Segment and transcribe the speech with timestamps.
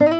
[0.00, 0.10] Buenos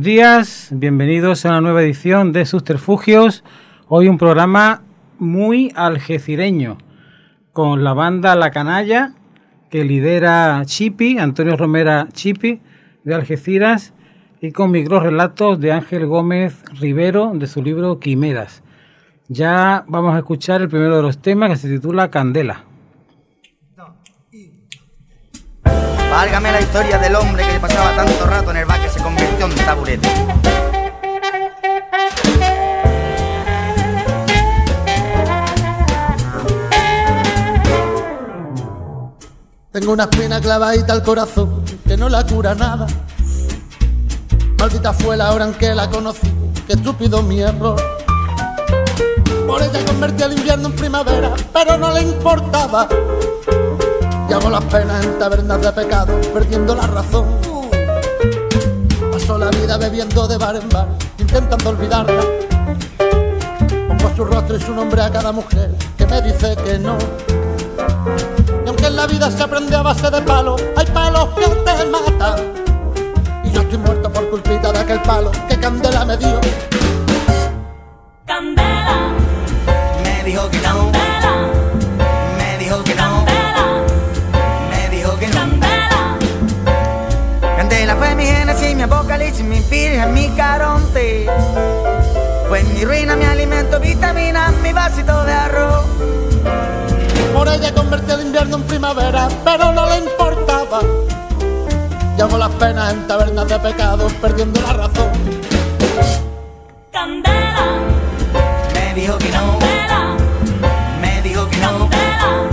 [0.00, 3.44] días, bienvenidos a una nueva edición de Susterfugios.
[3.88, 4.84] Hoy un programa
[5.18, 6.78] muy algecireño,
[7.52, 9.12] con la banda La Canalla,
[9.74, 12.60] que lidera Chipi, Antonio Romera Chipi,
[13.02, 13.92] de Algeciras,
[14.40, 18.62] y con microrelatos de Ángel Gómez Rivero, de su libro Quimeras.
[19.26, 22.62] Ya vamos a escuchar el primero de los temas que se titula Candela.
[25.64, 29.46] Válgame la historia del hombre que pasaba tanto rato en el bar que se convirtió
[29.46, 30.08] en taburete.
[39.74, 42.86] Tengo una espina clavadita al corazón que no la cura nada.
[44.56, 46.32] Maldita fue la hora en que la conocí,
[46.64, 47.74] qué estúpido mi error.
[49.48, 52.88] Por ella convertí el invierno en primavera, pero no le importaba.
[54.30, 57.26] Llamo las penas en tabernas de pecado, perdiendo la razón.
[59.10, 60.86] Paso la vida bebiendo de bar en bar,
[61.18, 62.22] intentando olvidarla.
[63.88, 66.96] Pongo su rostro y su nombre a cada mujer que me dice que no.
[68.84, 72.52] Aunque en la vida se aprende a base de palos, hay palos que te matan.
[73.42, 76.38] Y yo estoy muerto por culpita de aquel palo que Candela me dio.
[78.26, 79.14] Candela,
[80.02, 81.50] Me dijo que no, Candela,
[82.36, 83.66] me dijo que no, Candela,
[84.70, 85.34] me dijo que no.
[85.34, 86.18] Candela,
[87.56, 91.26] Candela fue mi génesis, mi apocalipsis, mi virgen, mi caronte.
[92.48, 95.84] Fue mi ruina, mi alimento, vitamina, mi vasito de arroz.
[97.34, 100.80] Por ella convertí el invierno en primavera, pero no le importaba.
[102.16, 105.10] Llamo las penas en tabernas de pecado, perdiendo la razón.
[106.92, 107.66] Candela,
[108.72, 110.16] Me dijo que no, Candela,
[111.00, 112.48] me dijo que no, Candela,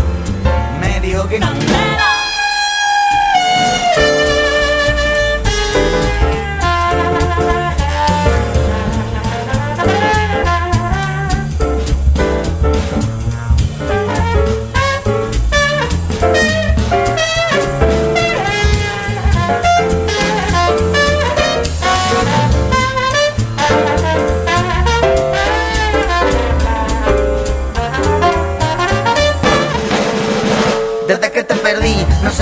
[0.82, 1.46] me dijo que no.
[1.46, 1.91] Candela.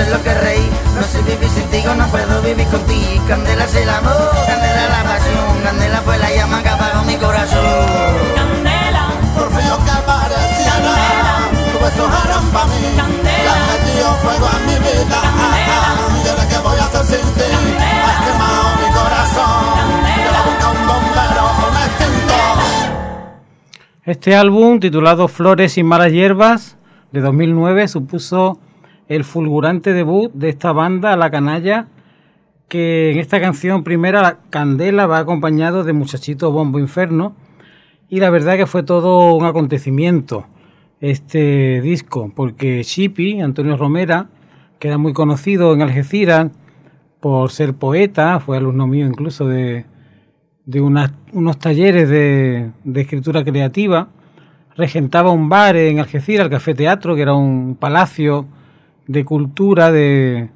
[0.04, 3.22] Sé lo que reí, no sé vivir sin ti, no puedo vivir contigo.
[3.28, 7.60] Candela es el amor, candela la pasión, candela fue la llama que apagó mi corazón.
[8.34, 12.80] Candela, Por frío que parecía nada, tus besos eran pa' mí.
[12.96, 13.52] Candela.
[13.56, 15.20] Le metido fuego a mi vida.
[15.20, 15.90] Candela.
[16.24, 17.46] Y ahora qué voy a hacer sin ti.
[17.52, 18.08] Candela.
[18.08, 19.62] Has quemado mi corazón.
[19.76, 20.24] Candela.
[20.24, 22.56] Que la busca un bombero, un extintor.
[24.04, 26.76] Este álbum, titulado Flores y malas hierbas,
[27.12, 28.58] de 2009, supuso
[29.10, 31.88] el fulgurante debut de esta banda, La Canalla,
[32.68, 37.34] que en esta canción primera, la Candela, va acompañado de Muchachito Bombo Inferno,
[38.08, 40.46] y la verdad que fue todo un acontecimiento
[41.00, 44.28] este disco, porque Chipi, Antonio Romera,
[44.78, 46.52] que era muy conocido en Algeciras
[47.18, 49.86] por ser poeta, fue alumno mío incluso de,
[50.72, 54.06] unos talleres de, de escritura creativa,
[54.76, 58.46] regentaba un bar en Algeciras, el Café Teatro, que era un palacio
[59.10, 60.50] de cultura de,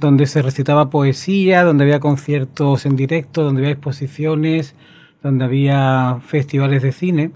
[0.00, 4.74] donde se recitaba poesía, donde había conciertos en directo, donde había exposiciones,
[5.22, 7.30] donde había festivales de cine.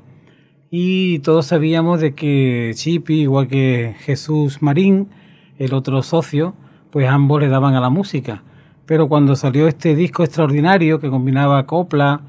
[0.70, 5.10] Y todos sabíamos de que Chipi, igual que Jesús Marín,
[5.58, 6.56] el otro socio,
[6.90, 8.42] pues ambos le daban a la música.
[8.84, 12.22] Pero cuando salió este disco extraordinario que combinaba copla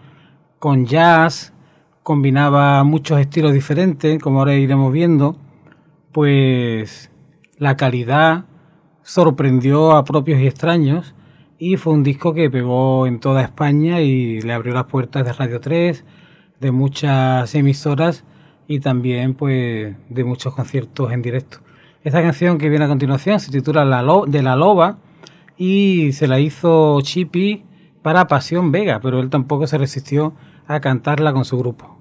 [0.59, 1.51] con jazz,
[2.03, 5.35] combinaba muchos estilos diferentes, como ahora iremos viendo,
[6.11, 7.09] pues
[7.57, 8.45] la calidad
[9.03, 11.13] sorprendió a propios y extraños
[11.57, 15.31] y fue un disco que pegó en toda España y le abrió las puertas de
[15.34, 16.03] Radio 3,
[16.59, 18.23] de muchas emisoras
[18.67, 21.59] y también pues de muchos conciertos en directo.
[22.03, 24.97] Esta canción que viene a continuación se titula La Lo- de la Loba
[25.57, 27.63] y se la hizo Chipi
[28.02, 30.34] para Pasión Vega, pero él tampoco se resistió
[30.67, 31.94] a cantarla con su grupo.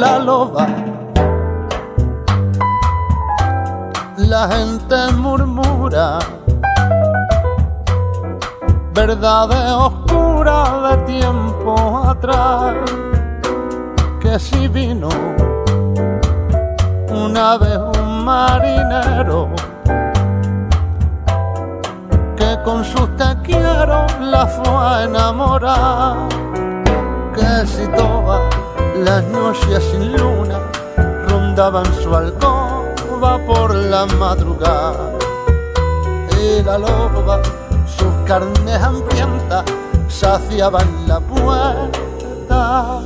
[0.00, 0.66] La loba.
[4.16, 6.18] La gente murmura.
[8.92, 12.74] Verdades oscuras de tiempo atrás,
[14.20, 15.08] que si vino
[17.10, 19.48] una vez un marinero.
[22.36, 26.28] Que con sus te quiero la fue a enamorar,
[27.34, 28.65] que si todas
[29.04, 30.60] las noches sin luna
[31.28, 35.12] rondaban su alcoba por la madrugada
[36.40, 37.42] y la loba
[37.86, 39.64] sus carnes hambrientas
[40.08, 43.00] saciaban la puerta,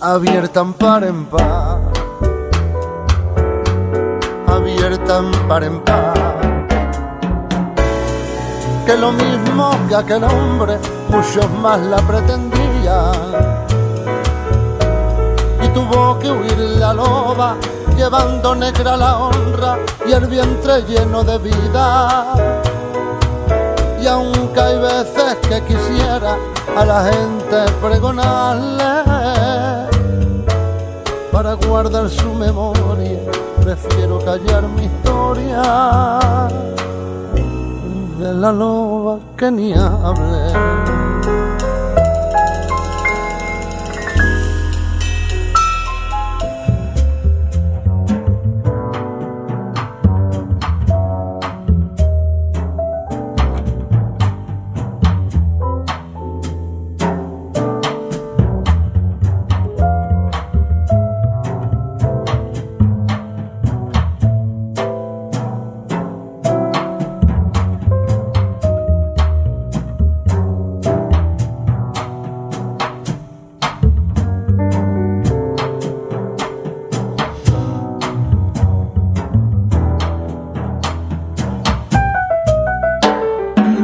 [0.00, 1.80] abierta en par en par,
[4.46, 6.40] abierta en par en par.
[8.86, 13.49] Que lo mismo que aquel hombre, muchos más la pretendían.
[15.74, 17.56] Tuvo que huir la loba,
[17.96, 22.34] llevando negra la honra y el vientre lleno de vida
[24.02, 26.36] y aunque hay veces que quisiera
[26.76, 28.84] a la gente pregonarle
[31.30, 33.20] para guardar su memoria,
[33.62, 36.18] prefiero callar mi historia
[38.18, 41.09] de la loba que ni hable.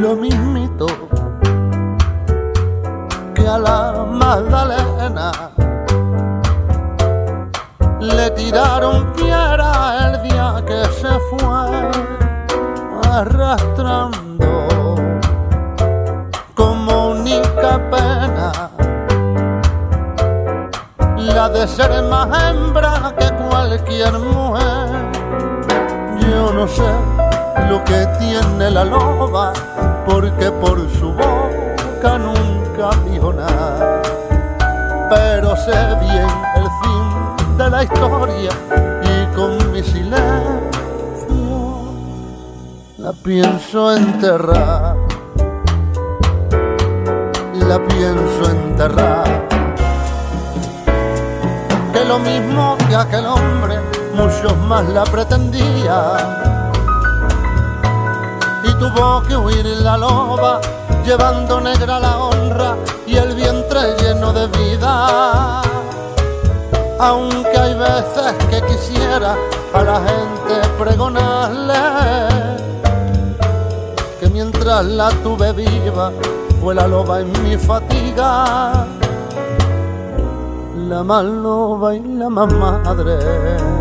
[0.07, 0.85] Lo mismito
[3.35, 5.31] que a la Magdalena
[7.99, 11.89] le tiraron piedra el día que se fue
[13.11, 14.95] arrastrando
[16.55, 18.51] como única pena
[21.17, 24.87] la de ser más hembra que cualquier mujer.
[26.19, 26.89] Yo no sé
[27.69, 29.51] lo que tiene la loba,
[30.07, 34.01] porque por su boca nunca dijo nada.
[35.09, 38.51] Pero sé bien el fin de la historia
[39.03, 40.47] y con mi silencio
[42.97, 44.95] la pienso enterrar.
[47.67, 49.47] La pienso enterrar.
[51.93, 53.75] Que lo mismo que aquel hombre,
[54.15, 56.46] muchos más la pretendían
[58.79, 60.59] tuvo que huir la loba,
[61.05, 62.75] llevando negra la honra
[63.05, 65.61] y el vientre lleno de vida.
[66.99, 69.35] Aunque hay veces que quisiera
[69.73, 71.73] a la gente pregonarle
[74.19, 76.11] que mientras la tuve viva
[76.61, 78.85] fue la loba en mi fatiga,
[80.75, 83.76] la más loba y la más madre.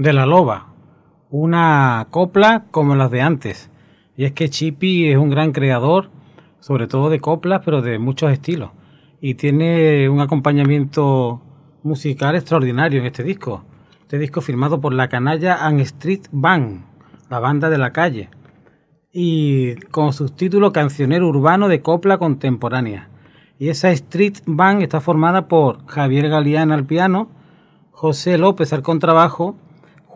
[0.00, 0.68] De la loba,
[1.28, 3.70] una copla como las de antes.
[4.16, 6.08] Y es que Chippy es un gran creador,
[6.58, 8.70] sobre todo de coplas, pero de muchos estilos.
[9.20, 11.42] Y tiene un acompañamiento
[11.82, 13.62] musical extraordinario en este disco.
[14.00, 16.82] Este disco firmado por la canalla and Street Band,
[17.28, 18.30] la banda de la calle.
[19.12, 23.10] Y con subtítulo Cancionero Urbano de Copla Contemporánea.
[23.58, 27.28] Y esa Street Band está formada por Javier Galeana al piano,
[27.90, 29.56] José López al contrabajo,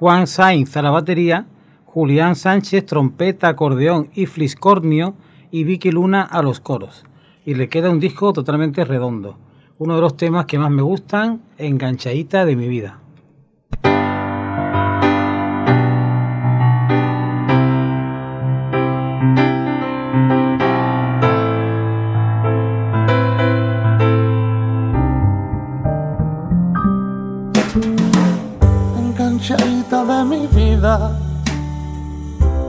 [0.05, 1.47] Juan Sainz a la batería,
[1.87, 5.15] Julián Sánchez trompeta, acordeón y fliscornio
[5.51, 7.07] y Vicky Luna a los coros.
[7.47, 9.39] Y le queda un disco totalmente redondo.
[9.79, 12.99] Uno de los temas que más me gustan, enganchadita de mi vida.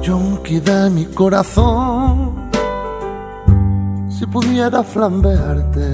[0.06, 2.52] Yonki de mi corazón,
[4.08, 5.88] si pudiera flambearte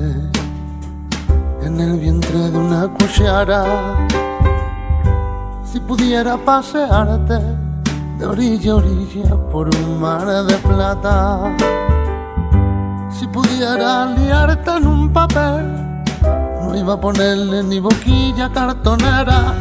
[1.64, 3.64] en el vientre de una cuchara,
[5.64, 7.40] si pudiera pasearte
[8.20, 11.56] de orilla a orilla por un mar de plata,
[13.18, 15.66] si pudiera liarte en un papel,
[16.66, 19.54] no iba a ponerle ni boquilla cartonera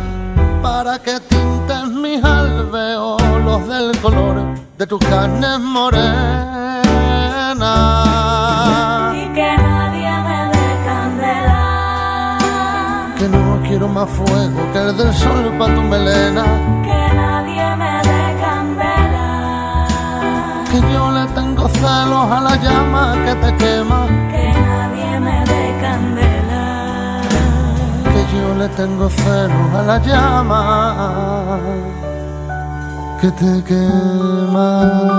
[0.60, 1.20] para que
[1.70, 4.42] tintes mis alveolos del color
[4.78, 6.36] de tus carnes morenas.
[9.14, 12.38] Y que nadie me dé candela.
[13.18, 16.44] Que no quiero más fuego que el del sol pa' tu melena.
[16.82, 19.86] Que nadie me dé candela.
[20.70, 24.29] Que yo le tengo celos a la llama que te quema.
[28.32, 31.58] Yo le tengo celos a la llama
[33.20, 35.10] que te quema.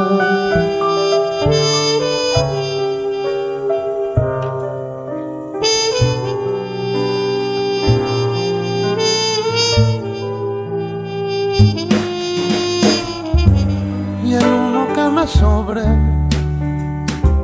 [15.28, 15.84] sobre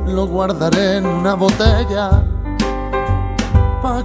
[0.07, 2.26] lo guardaré en una botella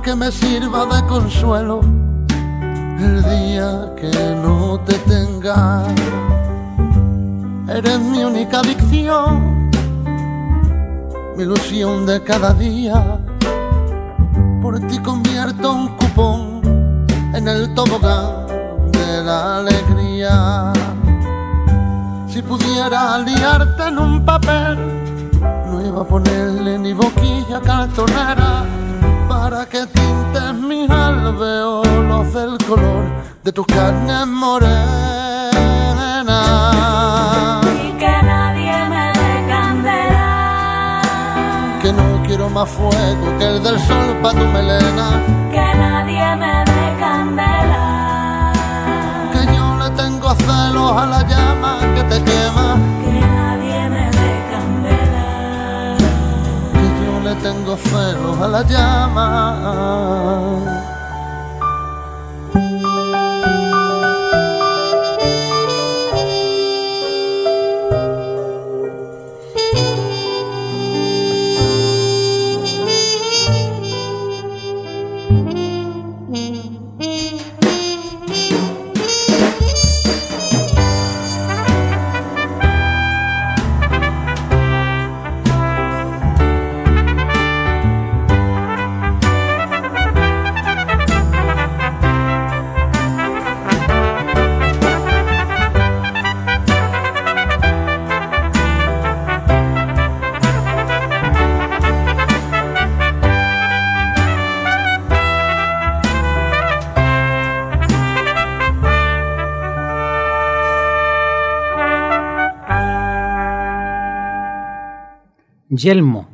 [0.03, 1.81] que me sirva de consuelo
[3.01, 5.85] el día que no te tenga.
[7.69, 9.71] Eres mi única adicción,
[11.37, 13.19] mi ilusión de cada día.
[14.63, 16.63] Por ti convierto un cupón
[17.35, 18.47] en el tobogán
[18.93, 20.73] de la alegría.
[22.29, 24.79] Si pudiera liarte en un papel,
[25.67, 28.82] no iba a ponerle ni boquilla cartonera
[29.53, 33.05] para que tintes mis alveolos del color
[33.45, 34.73] de tus carnes morenas.
[37.85, 41.03] Y que nadie me dé candela.
[41.83, 45.07] Que no quiero más fuego que el del sol pa' tu melena.
[45.55, 48.53] Que nadie me dé candela.
[49.33, 52.69] Que yo le tengo celos a la llama que te quema.
[53.03, 53.12] Que
[57.37, 60.13] tengo celos a la llama.
[115.75, 116.29] Yelmo.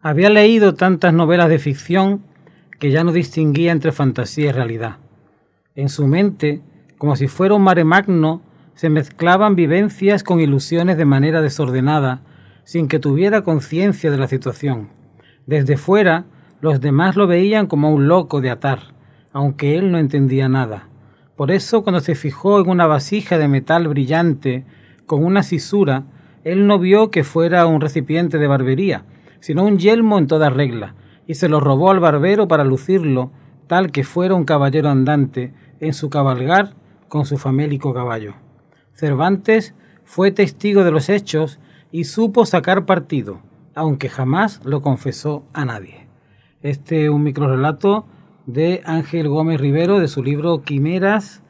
[0.00, 2.22] Había leído tantas novelas de ficción
[2.78, 4.96] que ya no distinguía entre fantasía y realidad.
[5.74, 6.62] En su mente,
[6.96, 8.40] como si fuera un mare magno,
[8.74, 12.22] se mezclaban vivencias con ilusiones de manera desordenada,
[12.64, 14.88] sin que tuviera conciencia de la situación.
[15.44, 16.24] Desde fuera,
[16.62, 18.94] los demás lo veían como un loco de atar,
[19.34, 20.88] aunque él no entendía nada.
[21.36, 24.64] Por eso, cuando se fijó en una vasija de metal brillante
[25.04, 26.04] con una cisura,
[26.44, 29.04] él no vio que fuera un recipiente de barbería,
[29.40, 30.94] sino un yelmo en toda regla,
[31.26, 33.32] y se lo robó al barbero para lucirlo,
[33.66, 36.74] tal que fuera un caballero andante, en su cabalgar
[37.08, 38.34] con su famélico caballo.
[38.92, 39.74] Cervantes
[40.04, 41.58] fue testigo de los hechos
[41.90, 43.40] y supo sacar partido,
[43.74, 46.06] aunque jamás lo confesó a nadie.
[46.62, 48.06] Este es un microrelato
[48.46, 51.42] de Ángel Gómez Rivero de su libro Quimeras,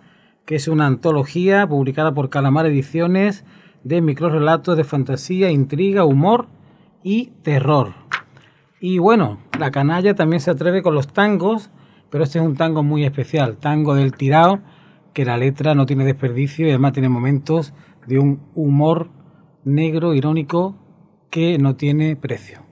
[0.44, 3.44] que es una antología publicada por Calamar Ediciones
[3.84, 6.48] de microrelatos de fantasía, intriga, humor
[7.02, 7.94] y terror.
[8.80, 11.70] Y bueno, la canalla también se atreve con los tangos,
[12.10, 14.60] pero este es un tango muy especial, tango del tirao,
[15.12, 17.72] que la letra no tiene desperdicio y además tiene momentos
[18.06, 19.10] de un humor
[19.64, 20.76] negro, irónico,
[21.30, 22.62] que no tiene precio.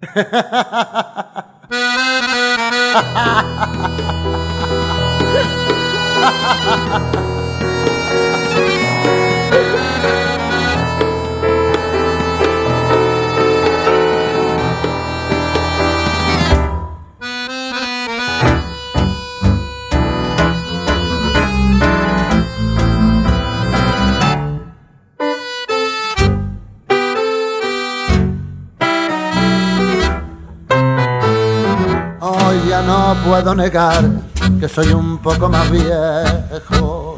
[33.24, 34.04] puedo negar
[34.60, 37.16] que soy un poco más viejo.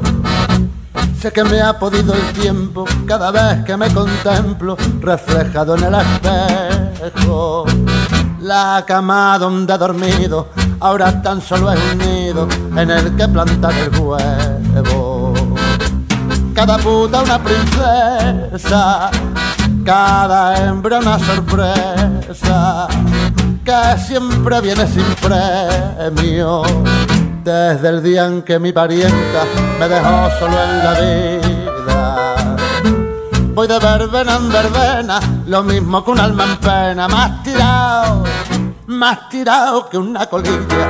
[1.19, 5.95] Sé que me ha podido el tiempo cada vez que me contemplo reflejado en el
[5.95, 7.65] espejo.
[8.39, 10.49] La cama donde he dormido
[10.79, 15.33] ahora tan solo es un nido en el que plantar el huevo.
[16.53, 19.11] Cada puta una princesa,
[19.83, 22.87] cada hembra una sorpresa
[23.67, 26.61] que siempre viene sin premio.
[27.43, 29.43] Desde el día en que mi parienta
[29.77, 32.55] me dejó solo en la vida.
[33.53, 38.23] Voy de verbena en verbena, lo mismo que un alma en pena, más tirado,
[38.85, 40.87] más tirado que una colilla.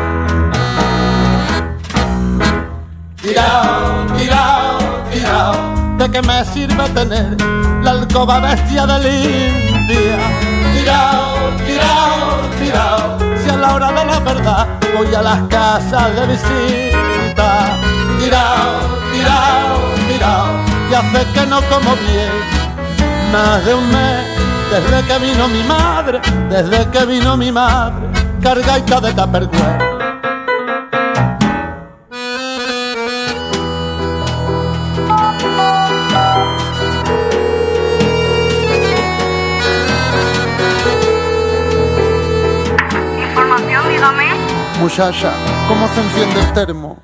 [3.19, 4.77] Tirado, tirado,
[5.11, 5.53] tirado,
[5.97, 7.37] ¿de qué me sirve tener
[7.81, 10.17] la alcoba bestia de limpia?
[10.73, 11.27] Tirado,
[11.65, 12.36] tirado,
[12.67, 17.77] tirado, si a la hora de la verdad voy a las casas de visita.
[18.19, 19.77] Tirado, tirado,
[20.09, 20.51] tirado,
[20.89, 22.31] y hace que no como bien
[23.31, 24.25] más de un mes
[24.71, 26.19] desde que vino mi madre,
[26.49, 28.07] desde que vino mi madre,
[28.41, 29.96] cargadita de Tupperware.
[44.79, 45.33] Muchacha,
[45.67, 46.99] ¿cómo se enciende el termo?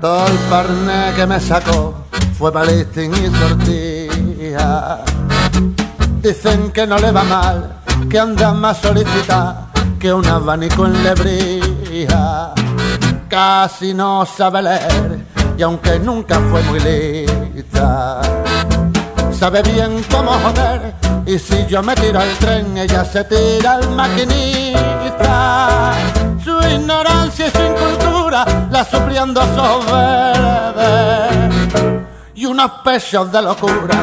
[0.00, 2.06] Todo el parné que me sacó
[2.38, 5.04] fue palistín y sortija.
[6.22, 12.55] Dicen que no le va mal, que anda más solicitada que un abanico en lebría.
[13.28, 15.18] Casi no sabe leer
[15.58, 18.20] y aunque nunca fue muy lista,
[19.32, 20.94] sabe bien cómo joder.
[21.26, 25.92] Y si yo me tiro al tren, ella se tira al maquinista.
[26.44, 31.34] Su ignorancia y su incultura la suplían dos ojos verdes
[32.34, 33.96] y unos pechos de locura.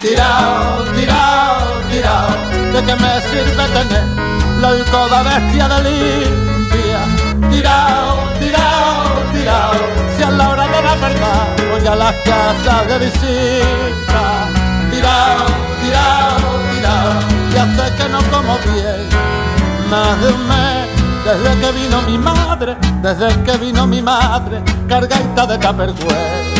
[0.00, 1.58] Tirao, tirao,
[1.90, 2.30] tirao,
[2.72, 4.29] ¿de qué me sirve tener
[4.60, 7.00] la alcoba bestia de limpia?
[7.50, 9.72] Tirao, tirao, tirao,
[10.16, 14.22] si a la hora de la verdad voy a las casas de visita.
[14.90, 15.46] Tirao,
[15.80, 17.12] tirao, tirao,
[17.52, 19.08] y hace que no como bien,
[19.90, 20.88] más de un mes.
[21.24, 26.50] Desde que vino mi madre, desde que vino mi madre, cargadita de Tupperware.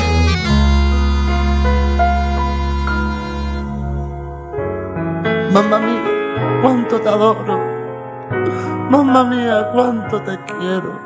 [5.52, 7.69] Mamma mía, cuánto te adoro.
[8.30, 10.98] Mamma mía, cuánto te quiero.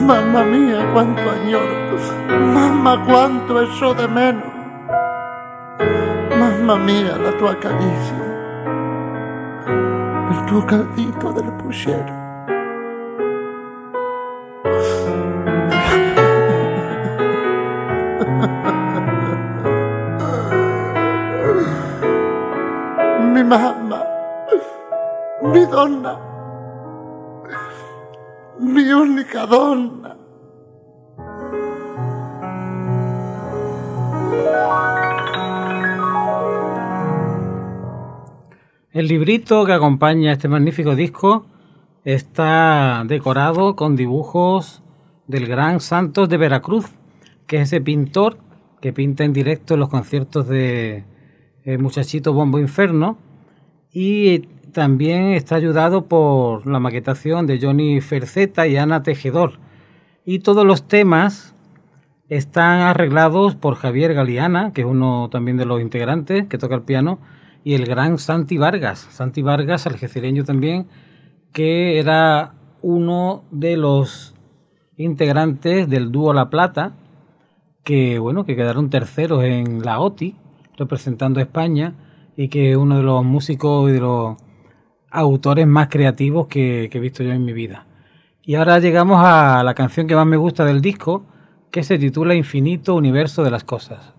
[0.00, 1.96] Mamma mía, cuánto añoro.
[2.28, 4.44] Mamma, cuánto echo de menos.
[6.38, 8.24] Mamma mía, la tua caricia.
[10.30, 12.18] El tuo caldito del puchero.
[25.58, 26.14] Mi donna,
[28.60, 30.16] mi unica donna.
[38.92, 41.46] El librito que acompaña este magnífico disco
[42.04, 44.82] está decorado con dibujos
[45.26, 46.86] del gran Santos de Veracruz,
[47.48, 48.38] que es ese pintor
[48.80, 51.04] que pinta en directo los conciertos de
[51.64, 53.18] eh, Muchachito Bombo Inferno.
[53.92, 59.54] Y también está ayudado por la maquetación de Johnny Ferceta y Ana Tejedor.
[60.24, 61.52] Y todos los temas
[62.28, 66.82] están arreglados por Javier Galeana, que es uno también de los integrantes que toca el
[66.82, 67.18] piano,
[67.64, 70.86] y el gran Santi Vargas, Santi Vargas, algecireño también,
[71.52, 74.36] que era uno de los
[74.96, 76.92] integrantes del dúo La Plata,
[77.82, 80.36] que bueno, que quedaron terceros en la OTI,
[80.76, 81.94] representando a España,
[82.36, 84.36] y que es uno de los músicos y de los
[85.10, 87.86] autores más creativos que, he visto yo en mi vida.
[88.42, 91.24] Y ahora llegamos a la canción que más me gusta del disco,
[91.70, 94.14] que se titula Infinito Universo de las Cosas.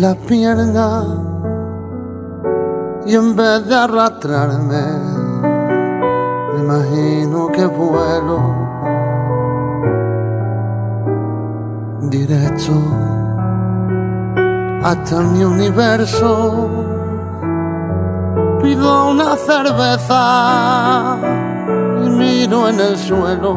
[0.00, 1.06] Las piernas
[3.06, 4.82] y en vez de arrastrarme
[6.52, 8.40] me imagino que vuelo
[12.02, 12.72] directo
[14.82, 16.68] hasta mi universo.
[18.62, 21.16] Pido una cerveza
[22.04, 23.54] y miro en el suelo.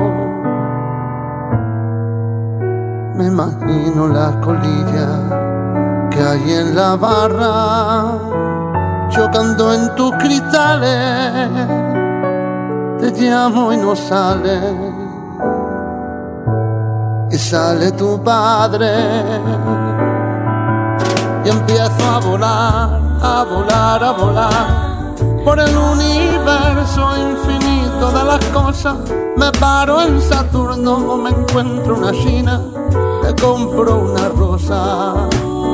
[3.16, 5.39] Me imagino las colillas
[6.30, 8.20] hay en la barra,
[9.10, 11.50] chocando en tus cristales.
[13.00, 14.60] Te llamo y no sale.
[17.32, 18.90] Y sale tu padre
[21.46, 25.16] y empiezo a volar, a volar, a volar
[25.46, 28.98] por el universo infinito de las cosas.
[29.36, 32.62] Me paro en Saturno, me encuentro una China,
[33.22, 35.14] te compro una rosa.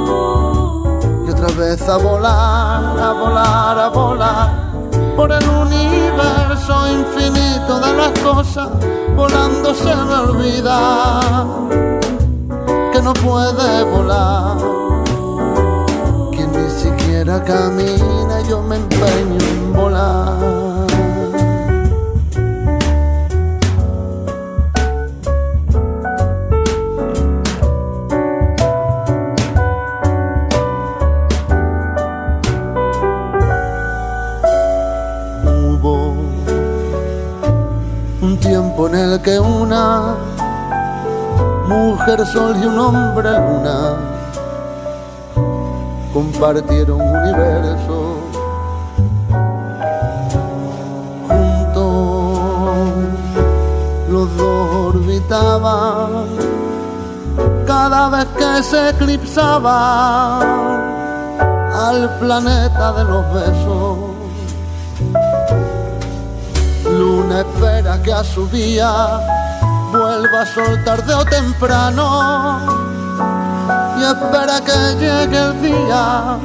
[0.05, 4.65] Y otra vez a volar, a volar, a volar
[5.15, 8.69] por el universo infinito de las cosas.
[9.15, 11.45] Volando se me olvida
[12.91, 14.57] que no puede volar
[16.31, 17.94] quien ni siquiera camina,
[42.25, 43.95] sol y un hombre luna
[46.13, 48.17] compartieron universo.
[51.27, 52.87] Juntos
[54.09, 56.25] los dos orbitaban
[57.67, 60.39] cada vez que se eclipsaba
[61.89, 63.97] al planeta de los besos.
[66.91, 69.19] Luna espera que a su día
[69.95, 72.59] vuelva a sol tarde o temprano.
[73.97, 76.37] Y espera que llegue el día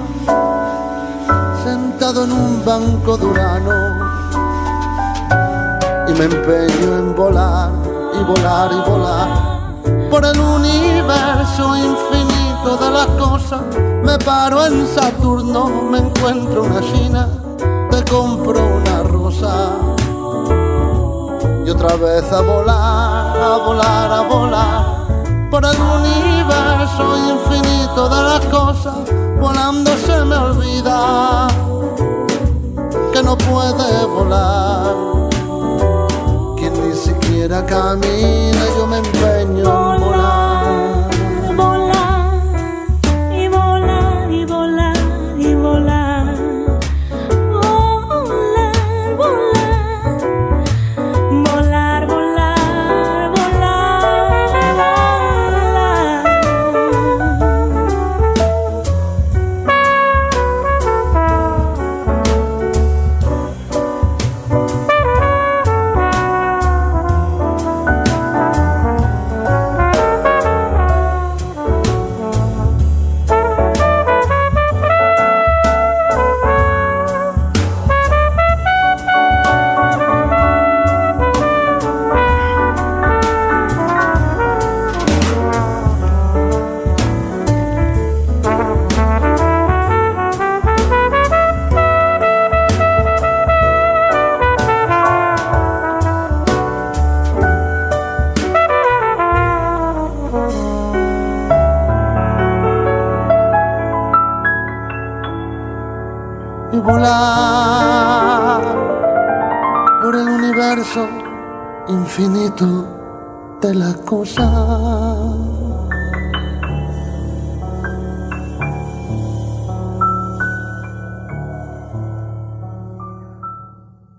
[1.64, 4.10] sentado en un banco durano
[6.08, 7.70] y me empeño en volar
[8.14, 9.28] y volar y volar.
[10.10, 13.60] Por el universo infinito de las cosas
[14.02, 17.28] me paro en Saturno me encuentro una China
[17.90, 19.72] te compro una rosa.
[21.66, 23.09] Y otra vez a volar
[23.42, 25.00] a volar a volar
[25.50, 28.98] por el universo infinito de las cosas,
[29.40, 31.48] volando se me olvida
[33.12, 34.94] que no puede volar.
[36.56, 39.39] Quien ni siquiera camina, yo me empeño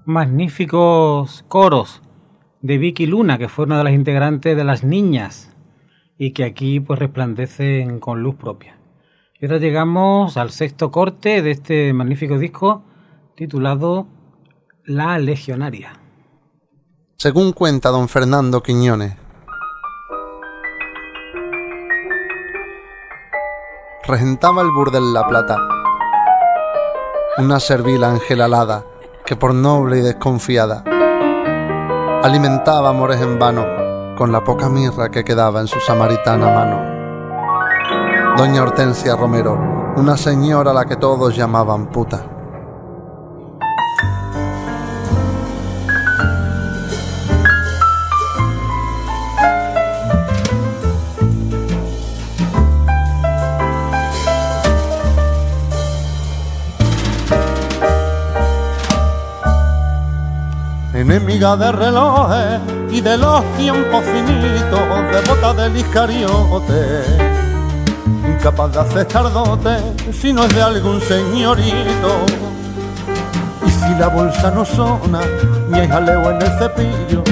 [0.05, 2.01] magníficos coros
[2.61, 5.55] de Vicky Luna, que fue una de las integrantes de las niñas
[6.17, 8.77] y que aquí pues resplandecen con luz propia.
[9.39, 12.83] Y ahora llegamos al sexto corte de este magnífico disco
[13.35, 14.07] titulado
[14.83, 15.93] La Legionaria.
[17.17, 19.20] Según cuenta don Fernando Quiñones,
[24.03, 25.57] regentaba el burdel La Plata,
[27.37, 28.83] una servil ángel alada
[29.25, 30.83] que por noble y desconfiada
[32.23, 33.63] alimentaba amores en vano
[34.17, 38.37] con la poca mirra que quedaba en su samaritana mano.
[38.37, 39.59] Doña Hortensia Romero,
[39.95, 42.30] una señora a la que todos llamaban puta.
[61.11, 64.79] Enemiga de relojes y de los tiempos finitos,
[65.11, 67.03] devota del Iscariote,
[68.29, 69.75] incapaz de aceptar dote
[70.13, 72.25] si no es de algún señorito.
[73.65, 75.19] Y si la bolsa no sona,
[75.69, 77.23] ni hay jaleo en el cepillo,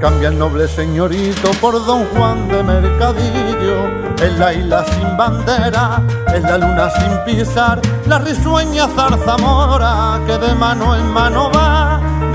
[0.00, 4.06] cambia el noble señorito por don Juan de Mercadillo.
[4.18, 6.00] En la isla sin bandera,
[6.32, 11.75] en la luna sin pisar, la risueña zarzamora que de mano en mano va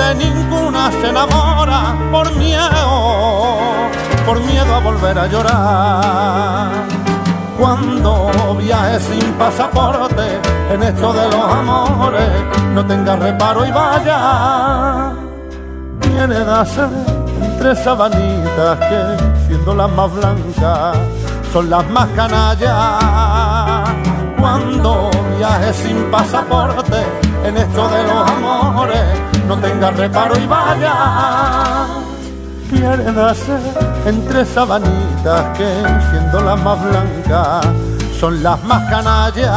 [0.02, 1.80] de ninguna se enamora
[2.12, 3.58] por miedo,
[4.26, 6.70] por miedo a volver a llorar.
[7.60, 10.26] Cuando viaje sin pasaporte
[10.74, 12.32] en esto de los amores,
[12.74, 15.14] no tenga reparo y vaya.
[16.02, 16.90] Viene de ser
[17.42, 19.02] entre sabanitas que,
[19.48, 20.98] siendo las más blancas,
[21.54, 23.90] son las más canallas.
[24.40, 27.00] Cuando viaje sin pasaporte
[27.46, 29.06] en esto de los amores,
[29.52, 30.96] no tenga reparo y vaya.
[32.70, 33.58] Piérdase
[34.06, 35.68] entre sabanitas que,
[36.10, 37.68] siendo las más blancas,
[38.18, 39.52] son las más canallas.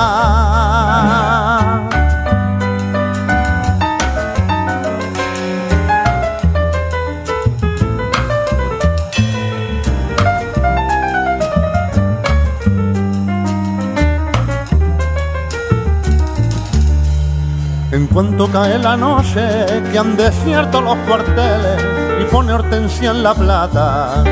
[18.45, 21.83] En cuanto cae la noche, que han desierto los cuarteles
[22.21, 24.23] y pone Hortensia en la plata,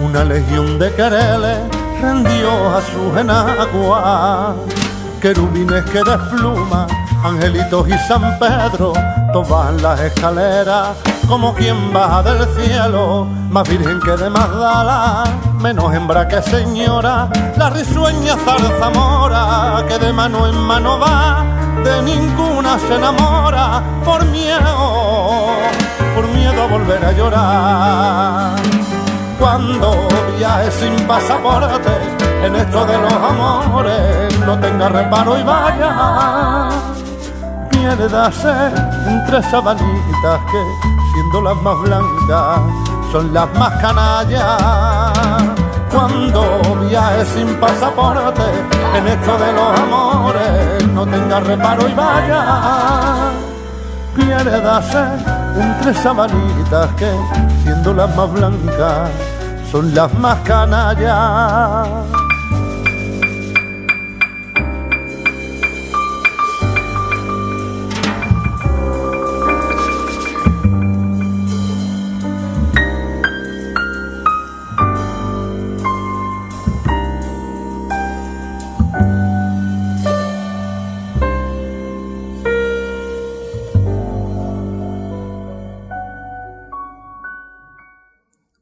[0.00, 1.60] una legión de quereles
[2.02, 4.56] rendió a su enagua.
[5.20, 6.88] Querubines que despluma,
[7.22, 8.92] angelitos y San Pedro,
[9.32, 10.96] toman las escaleras
[11.28, 15.22] como quien baja del cielo, más virgen que de Magdala,
[15.60, 21.53] menos hembra que señora, la risueña zarzamora que de mano en mano va
[21.84, 25.50] de ninguna se enamora por miedo,
[26.14, 28.62] por miedo a volver a llorar.
[29.38, 31.92] Cuando viaje sin pasaporte
[32.42, 36.68] en esto de los amores, no tenga reparo y vaya.
[37.70, 38.54] Piérdase
[39.06, 40.62] entre sabanitas que,
[41.12, 42.60] siendo las más blancas,
[43.12, 45.54] son las más canallas
[45.92, 46.42] cuando
[46.88, 48.42] viaje sin pasaporte
[48.96, 53.32] en esto de los amores no tenga reparo y vaya.
[54.14, 55.04] Piérdase
[55.60, 57.10] entre sabanitas que
[57.62, 59.10] siendo las más blancas
[59.70, 62.23] son las más canallas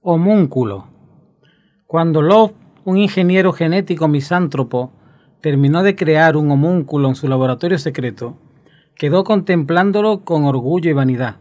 [0.04, 0.88] homúnculo.
[1.86, 4.90] Cuando Love, un ingeniero genético misántropo,
[5.40, 8.36] terminó de crear un homúnculo en su laboratorio secreto,
[8.96, 11.36] quedó contemplándolo con orgullo y vanidad.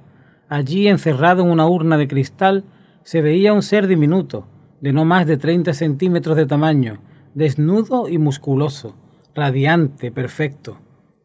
[0.47, 2.63] Allí, encerrado en una urna de cristal,
[3.01, 4.45] se veía un ser diminuto,
[4.79, 6.99] de no más de 30 centímetros de tamaño,
[7.33, 8.95] desnudo y musculoso,
[9.33, 10.77] radiante, perfecto.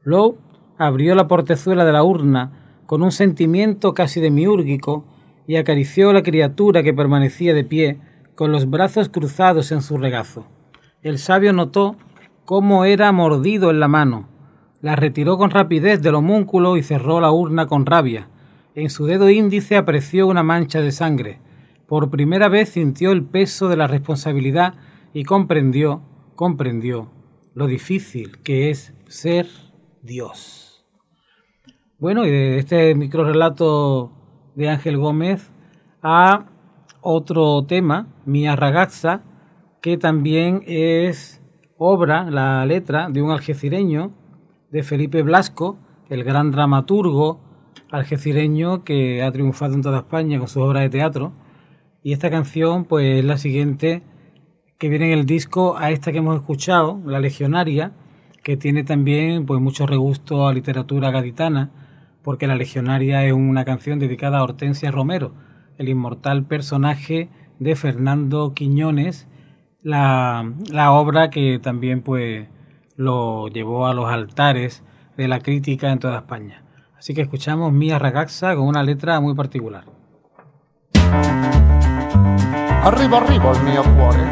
[0.04, 0.38] Lowe
[0.78, 5.04] abrió la portezuela de la urna con un sentimiento casi demiúrgico
[5.46, 7.98] y acarició a la criatura que permanecía de pie,
[8.34, 10.46] con los brazos cruzados en su regazo.
[11.02, 11.96] El sabio notó
[12.44, 14.28] cómo era mordido en la mano.
[14.82, 18.28] La retiró con rapidez del homúnculo y cerró la urna con rabia.
[18.74, 21.40] En su dedo índice apreció una mancha de sangre.
[21.86, 24.74] Por primera vez sintió el peso de la responsabilidad
[25.14, 26.02] y comprendió,
[26.34, 27.10] comprendió
[27.54, 29.46] lo difícil que es ser
[30.02, 30.84] Dios.
[31.98, 34.12] Bueno, y de este micro relato
[34.56, 35.52] de Ángel Gómez
[36.02, 36.46] a
[37.00, 39.22] otro tema, Mia Ragazza,
[39.80, 41.40] que también es
[41.78, 44.10] obra, la letra de un algecireño,
[44.72, 47.40] de Felipe Blasco, el gran dramaturgo
[47.90, 51.32] algecireño que ha triunfado en toda España con su obra de teatro.
[52.02, 54.02] Y esta canción, pues es la siguiente
[54.78, 57.92] que viene en el disco a esta que hemos escuchado, La Legionaria,
[58.42, 61.70] que tiene también pues mucho regusto a literatura gaditana
[62.26, 65.32] porque La Legionaria es una canción dedicada a Hortensia Romero,
[65.78, 67.28] el inmortal personaje
[67.60, 69.28] de Fernando Quiñones,
[69.80, 72.48] la, la obra que también pues
[72.96, 74.82] lo llevó a los altares
[75.16, 76.64] de la crítica en toda España.
[76.98, 79.84] Así que escuchamos Mía Ragazza con una letra muy particular.
[82.82, 84.24] Arriba, arriba il mio cuore.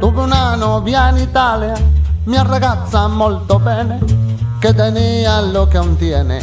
[0.00, 1.74] Tuve una novia in Italia,
[2.26, 4.00] mia ragazza molto bene,
[4.60, 6.40] que tenía lo que aún tiene.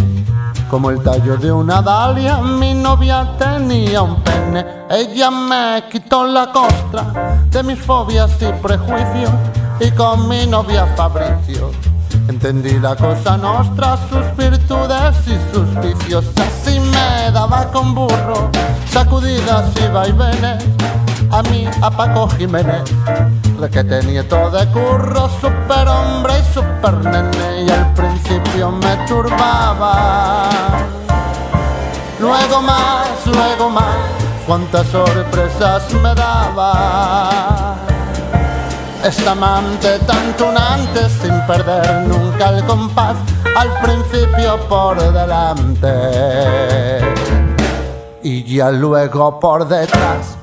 [0.70, 4.66] Como el tallo de una dalia, mi novia tenía un pene.
[4.90, 9.32] Ella me quitó la costra de mis fobias y prejuicios.
[9.80, 11.72] Y con mi novia Fabricio
[12.28, 16.26] entendí la cosa nostra, sus virtudes y sus vicios.
[16.38, 18.50] Así me daba con burro,
[18.90, 20.64] sacudidas y vaivenes.
[21.32, 22.84] A mí, a Paco Jiménez,
[23.70, 27.64] que tenía todo de curro, super hombre y super nene.
[27.68, 30.50] Y al principio me turbaba.
[32.20, 33.96] Luego más, luego más,
[34.48, 37.76] cuántas sorpresas me daba.
[39.04, 43.18] Esta amante tan tunante sin perder nunca el compás,
[43.56, 45.92] al principio por delante
[48.24, 50.41] y ya luego por detrás.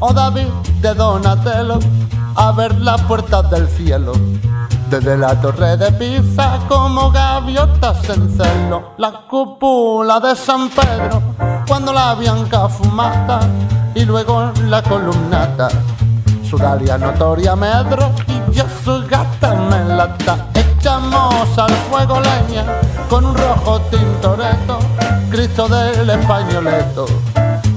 [0.00, 0.48] O David
[0.80, 1.78] de Donatello
[2.34, 4.12] a ver las puertas del cielo.
[4.90, 11.22] Desde la torre de Pisa como gaviotas en celo, la cúpula de San Pedro
[11.66, 13.40] cuando la bianca fumata
[13.94, 15.68] y luego la columnata
[16.48, 20.46] su Dalia notoria medro y yo su gata me lata.
[20.54, 22.64] Echamos al fuego leña
[23.10, 24.78] con un rojo tintoreto,
[25.30, 27.06] Cristo del españoleto,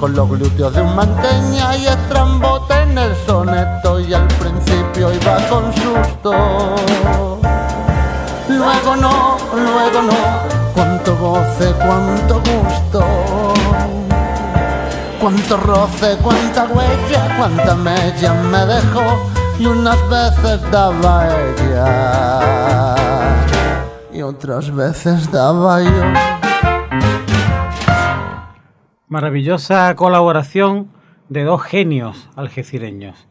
[0.02, 5.38] con los glúteos de un manteña y estrambote en el soneto y al principio iba
[5.48, 6.34] con susto.
[8.50, 10.18] Luego no, luego no,
[10.74, 13.06] cuánto goce, cuánto gusto.
[15.22, 22.96] Cuánto roce, cuánta huella, cuánta mella me dejó y unas veces daba ella
[24.12, 26.51] y otras veces daba yo.
[29.12, 30.88] Maravillosa colaboración
[31.28, 33.28] de dos genios algecireños.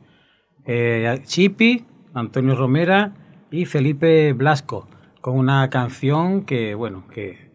[0.67, 3.15] Eh, Chipi, Antonio Romera
[3.51, 4.89] y Felipe Blasco,
[5.23, 7.51] con una canción que, bueno, que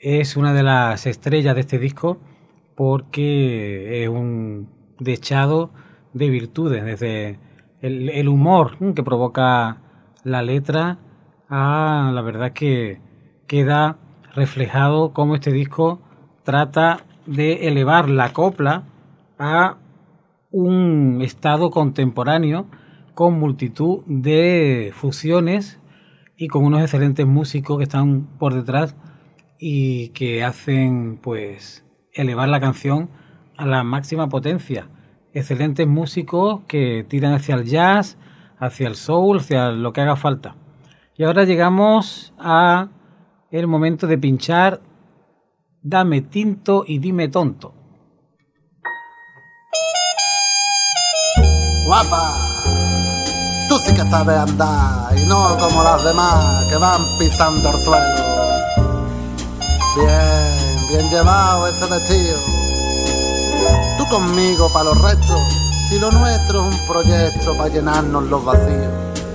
[0.00, 2.18] es una de las estrellas de este disco
[2.74, 5.70] porque es un dechado
[6.14, 7.38] de virtudes, desde
[7.80, 9.82] el, el humor que provoca
[10.24, 10.98] la letra
[11.48, 13.00] a la verdad que
[13.46, 13.98] queda
[14.34, 16.02] reflejado cómo este disco
[16.42, 18.84] trata de elevar la copla
[19.38, 19.76] a
[20.50, 22.66] un estado contemporáneo
[23.14, 25.80] con multitud de fusiones
[26.36, 28.96] y con unos excelentes músicos que están por detrás
[29.58, 33.08] y que hacen pues elevar la canción
[33.56, 34.88] a la máxima potencia.
[35.32, 38.18] Excelentes músicos que tiran hacia el jazz,
[38.58, 40.56] hacia el soul, hacia lo que haga falta.
[41.16, 42.88] Y ahora llegamos a
[43.50, 44.80] el momento de pinchar
[45.88, 47.72] Dame tinto y dime tonto.
[51.86, 52.34] Guapa,
[53.68, 58.24] tú sí que sabes andar y no como las demás que van pisando el suelo.
[59.94, 62.36] Bien, bien llevado ese vestido.
[63.96, 65.40] Tú conmigo para los restos,
[65.88, 68.92] si lo nuestro es un proyecto para llenarnos los vacíos.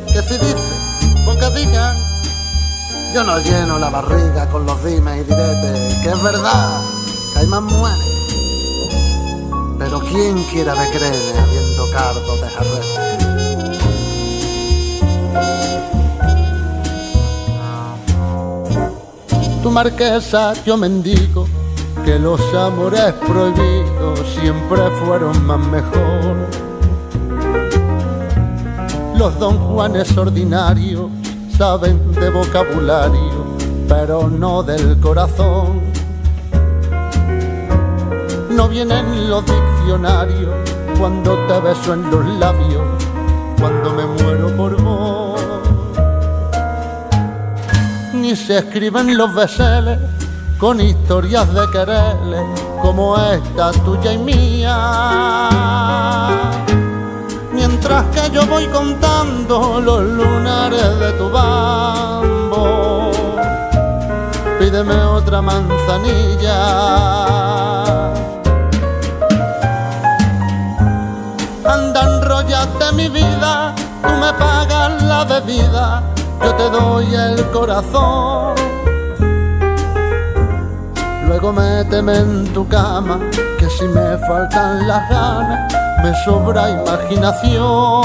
[0.07, 1.95] Que si dice, porque digan,
[3.13, 6.81] yo no lleno la barriga con los dimes y diretes, que es verdad,
[7.33, 8.07] que hay más mujeres.
[9.77, 13.11] Pero quién quiera de creerme habiendo cardo de jarrete.
[19.61, 21.47] Tu marquesa yo mendigo
[22.05, 26.47] que los amores prohibidos siempre fueron más mejor.
[29.17, 31.20] Los don Juanes ordinarios
[31.61, 33.45] saben de vocabulario,
[33.87, 35.79] pero no del corazón.
[38.49, 40.55] no vienen los diccionarios
[40.97, 42.81] cuando te beso en los labios,
[43.59, 45.39] cuando me muero por vos.
[48.15, 49.99] Ni se escriben los beseles
[50.57, 54.79] con historias de quereres como esta tuya y mía.
[57.81, 63.11] Mientras que yo voy contando los lunares de tu bambo,
[64.59, 66.61] pídeme otra manzanilla.
[71.65, 73.73] Anda, enrollate mi vida,
[74.03, 76.03] tú me pagas la bebida,
[76.43, 78.53] yo te doy el corazón.
[81.25, 83.19] Luego méteme en tu cama,
[83.57, 88.01] que si me faltan las ganas, me sobra imaginación.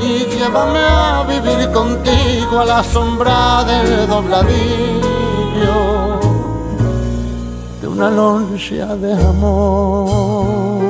[0.00, 5.18] Y llévame a vivir contigo a la sombra del dobladillo
[7.80, 10.87] de una loncha de amor.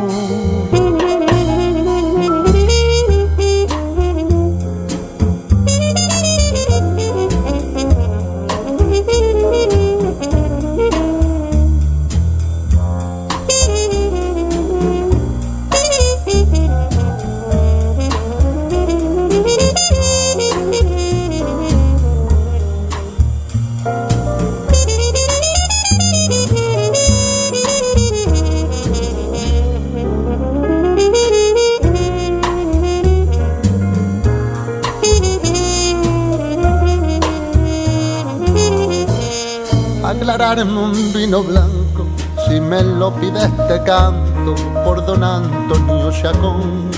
[40.56, 42.06] Un vino blanco,
[42.46, 46.88] si me lo pides te canto por don Antonio Chacón.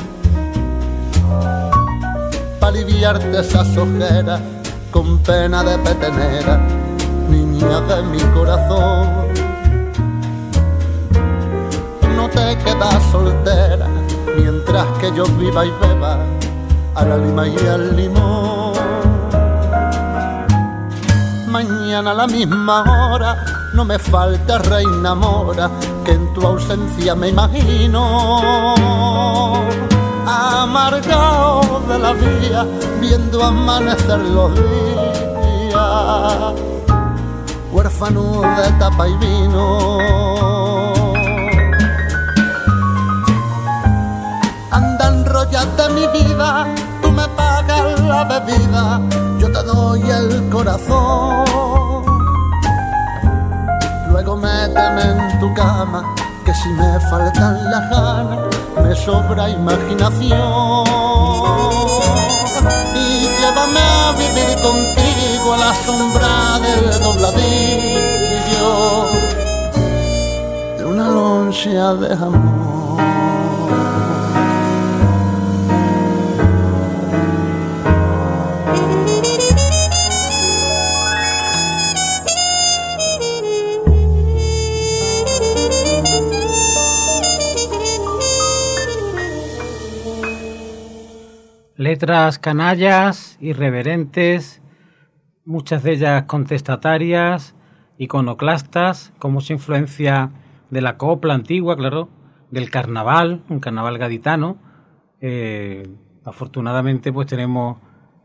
[2.61, 4.40] Pa' aliviarte esas ojeras
[4.92, 6.61] con pena de petenera,
[7.28, 9.09] niña de mi corazón.
[12.14, 13.88] No te quedas soltera
[14.38, 16.18] mientras que yo viva y beba
[16.94, 18.49] a la lima y al limón
[22.09, 23.44] a la misma hora.
[23.74, 25.70] No me falta reina mora,
[26.05, 29.55] que en tu ausencia me imagino.
[30.26, 32.66] Amargado de la vía,
[33.01, 36.55] viendo amanecer los días.
[37.72, 39.78] Huérfano de tapa y vino.
[44.70, 46.66] Anda, enrollate mi vida,
[47.03, 49.01] tú me pagas la bebida
[49.40, 51.70] yo te doy el corazón.
[55.03, 58.38] En tu cama, que si me faltan las ganas,
[58.82, 60.84] me sobra imaginación.
[62.94, 68.70] Y llévame a vivir contigo a la sombra del dobladillo
[70.78, 73.30] de una loncha de amor.
[91.81, 94.61] Letras canallas, irreverentes,
[95.47, 97.55] muchas de ellas contestatarias,
[97.97, 100.31] iconoclastas, con mucha influencia
[100.68, 102.11] de la copla antigua, claro,
[102.51, 104.59] del carnaval, un carnaval gaditano.
[105.22, 105.89] Eh,
[106.22, 107.78] afortunadamente, pues tenemos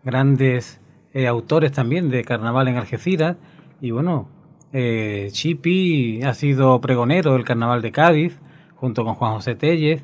[0.03, 0.81] grandes
[1.13, 3.37] eh, autores también de carnaval en Algeciras.
[3.79, 4.27] Y bueno,
[4.73, 8.37] eh, Chipi ha sido pregonero del carnaval de Cádiz,
[8.75, 10.03] junto con Juan José Tellez,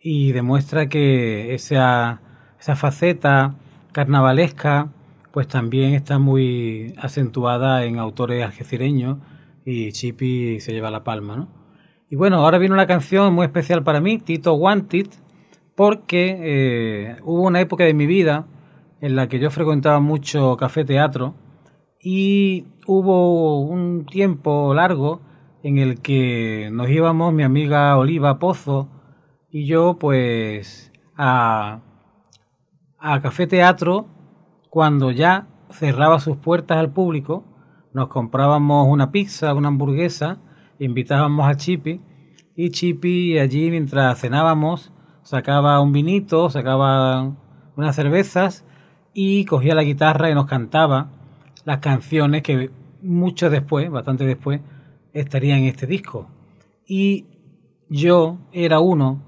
[0.00, 2.20] y demuestra que esa
[2.64, 3.56] esa faceta
[3.92, 4.88] carnavalesca
[5.32, 9.18] pues también está muy acentuada en autores algecireños
[9.66, 11.48] y Chipi se lleva la palma, ¿no?
[12.08, 15.08] Y bueno, ahora viene una canción muy especial para mí, Tito Wanted,
[15.74, 18.46] porque eh, hubo una época de mi vida
[19.02, 21.34] en la que yo frecuentaba mucho café teatro
[22.00, 25.20] y hubo un tiempo largo
[25.62, 28.88] en el que nos íbamos mi amiga Oliva Pozo
[29.50, 31.82] y yo pues a
[33.06, 34.06] a Café Teatro
[34.70, 37.44] cuando ya cerraba sus puertas al público,
[37.92, 40.38] nos comprábamos una pizza, una hamburguesa,
[40.78, 42.00] invitábamos a Chipi
[42.56, 44.90] y Chipi allí mientras cenábamos
[45.22, 47.30] sacaba un vinito, sacaba
[47.76, 48.64] unas cervezas
[49.12, 51.10] y cogía la guitarra y nos cantaba
[51.66, 52.70] las canciones que
[53.02, 54.62] mucho después, bastante después,
[55.12, 56.30] estarían en este disco.
[56.86, 57.26] Y
[57.90, 59.22] yo era uno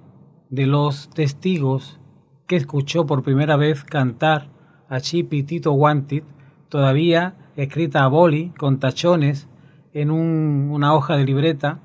[0.49, 2.01] de los testigos
[2.47, 4.49] que escuchó por primera vez cantar
[4.89, 6.23] a Chippy Tito Wanted,
[6.69, 9.49] todavía escrita a boli, con tachones,
[9.93, 11.81] en una hoja de libreta,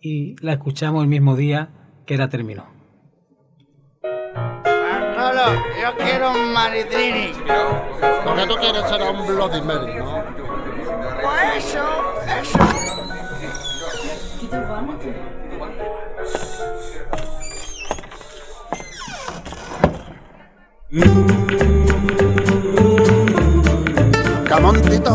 [0.00, 1.70] y la escuchamos el mismo día
[2.06, 2.76] que la terminó.
[5.86, 7.32] Yo quiero un maritrini.
[8.24, 10.24] Lo que tú quieres será un Bloody Mary, ¿no?
[11.22, 11.84] Pues eso,
[12.40, 12.75] eso.
[24.48, 25.14] Camontito,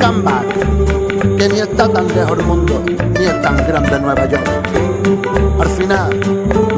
[0.00, 0.32] come.
[1.36, 4.48] Que ni está tan lejos el mundo, ni es tan grande Nueva York.
[5.60, 6.18] Al final,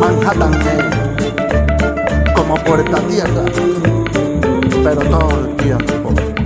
[0.00, 3.44] Manhattan es como puerta tierra,
[4.82, 6.43] pero todo el tiempo.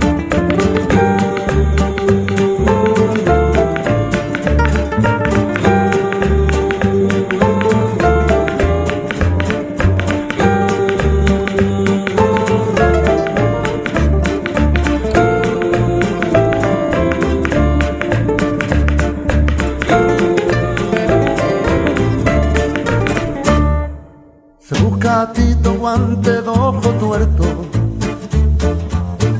[25.09, 27.43] Se busca a Tito guante de ojo tuerto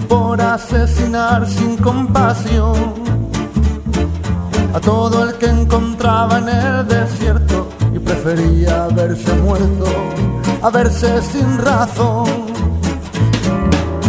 [0.07, 2.73] por asesinar sin compasión
[4.73, 9.85] a todo el que encontraba en el desierto y prefería verse muerto
[10.63, 12.27] a verse sin razón.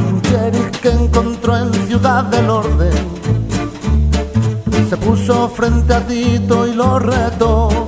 [0.09, 2.93] Un sheriff que encontró en Ciudad del Orden
[4.89, 7.80] se puso frente a Tito y lo retó.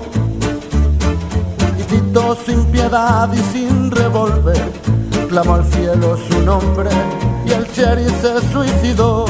[2.13, 4.71] Y Tito sin piedad y sin revólver
[5.31, 6.91] clamó al cielo su nombre
[7.47, 9.25] y el sheriff se suicidó.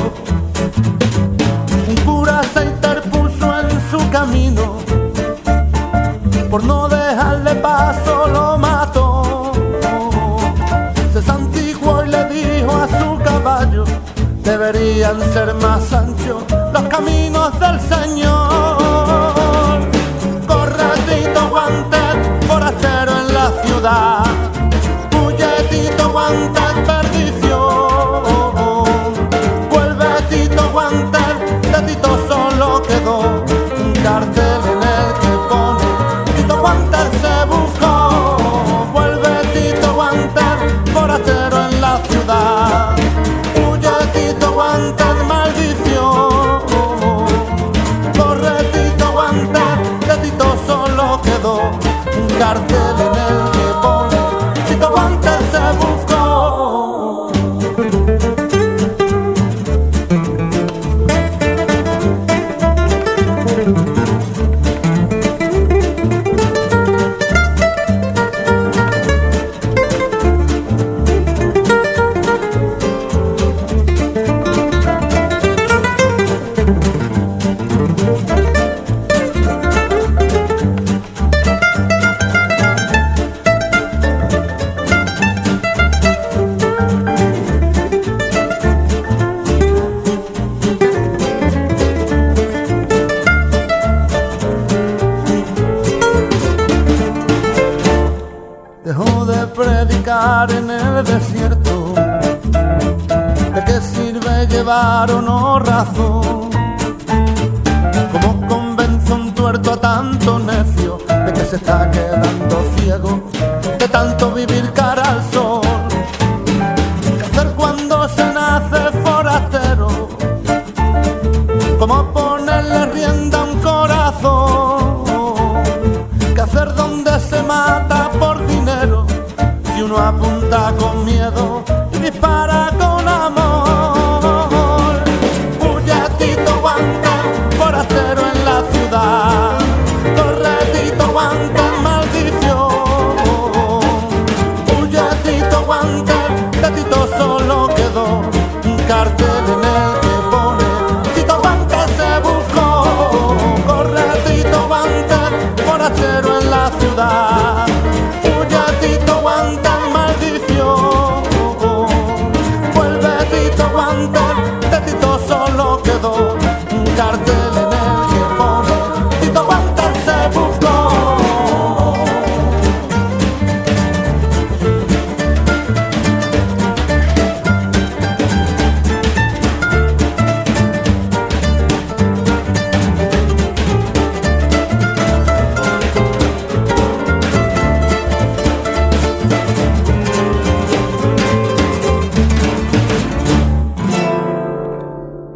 [1.88, 4.78] Un cura se interpuso en su camino
[6.50, 9.52] por no dejarle paso lo mató.
[11.12, 13.84] Se santiguó y le dijo a su caballo
[14.42, 18.81] deberían ser más anchos los caminos del Señor.
[23.82, 24.24] Ciudad.
[25.12, 26.61] Huyetito guantes,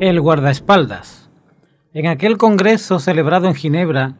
[0.07, 1.28] El guardaespaldas.
[1.92, 4.14] En aquel congreso celebrado en Ginebra,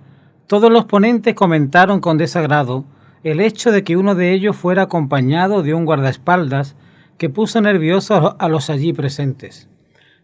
[0.49, 2.87] Todos los ponentes comentaron con desagrado
[3.23, 6.75] el hecho de que uno de ellos fuera acompañado de un guardaespaldas
[7.19, 9.69] que puso nervioso a los allí presentes.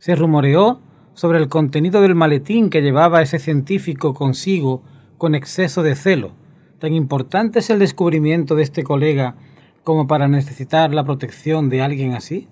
[0.01, 0.81] Se rumoreó
[1.15, 4.83] sobre el contenido del maletín que llevaba ese científico consigo
[5.17, 6.33] con exceso de celo.
[6.81, 9.37] Tan importante es el descubrimiento de este colega
[9.85, 12.49] como para necesitar la protección de alguien así,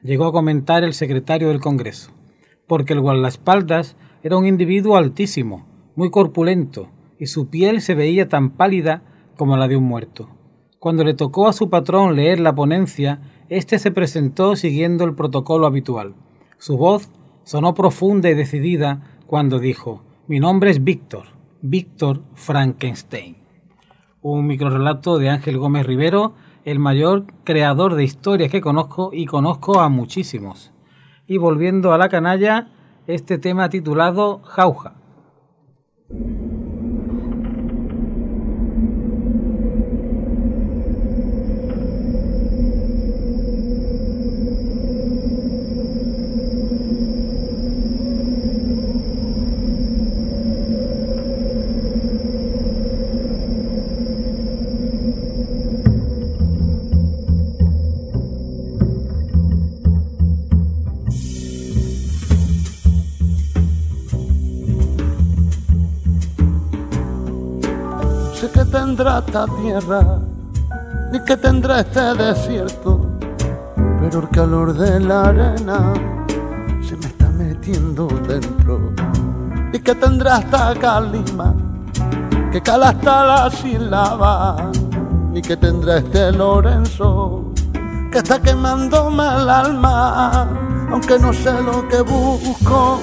[0.00, 2.12] llegó a comentar el secretario del Congreso,
[2.72, 8.48] porque el guardaespaldas era un individuo altísimo, muy corpulento, y su piel se veía tan
[8.48, 9.02] pálida
[9.36, 10.30] como la de un muerto.
[10.78, 13.20] Cuando le tocó a su patrón leer la ponencia,
[13.50, 16.14] éste se presentó siguiendo el protocolo habitual.
[16.56, 17.10] Su voz
[17.44, 21.26] sonó profunda y decidida cuando dijo Mi nombre es Víctor,
[21.60, 23.36] Víctor Frankenstein.
[24.22, 26.32] Un microrelato de Ángel Gómez Rivero,
[26.64, 30.71] el mayor creador de historias que conozco y conozco a muchísimos.
[31.32, 32.68] Y volviendo a la canalla,
[33.06, 34.92] este tema titulado Jauja.
[68.42, 70.18] Sé que tendrá esta tierra,
[71.12, 73.06] ni que tendrá este desierto,
[74.00, 75.92] pero el calor de la arena
[76.82, 78.92] se me está metiendo dentro.
[79.72, 81.54] Y que tendrá esta calima,
[82.50, 84.72] que cala hasta la sílaba,
[85.30, 87.52] ni que tendrá este Lorenzo,
[88.10, 90.48] que está quemándome el alma,
[90.90, 92.98] aunque no sé lo que busco,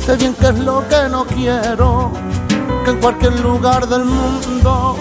[0.00, 2.10] sé bien qué es lo que no quiero
[2.84, 4.96] que en cualquier lugar del mundo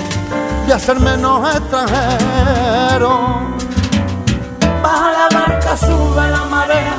[0.68, 3.42] y hacer menos extranjero.
[4.82, 6.96] Baja la barca, sube la marea,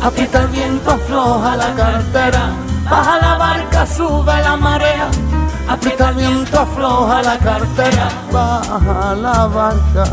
[0.00, 2.50] aprieta el viento, afloja la cartera.
[2.88, 5.08] Baja la barca, sube la marea,
[5.68, 8.08] aprieta el viento, afloja la cartera.
[8.30, 10.04] Baja la barca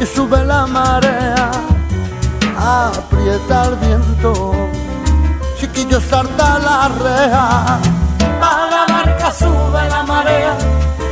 [0.00, 1.50] y sube la marea,
[2.58, 4.52] aprieta el viento,
[5.58, 7.99] chiquillo salta la reja
[9.32, 10.56] sube la marea,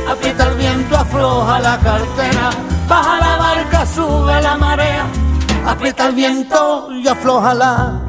[0.09, 2.49] aprieta el viento, afloja la cartera,
[2.87, 5.05] baja la barca, sube la marea,
[5.65, 8.08] aprieta el viento y afloja la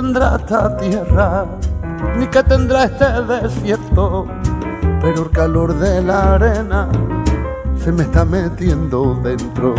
[0.00, 1.44] tendrá esta tierra,
[2.16, 4.28] ni qué tendrá este desierto,
[5.00, 6.88] pero el calor de la arena
[7.82, 9.74] se me está metiendo dentro.